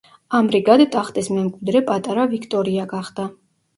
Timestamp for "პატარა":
1.93-2.25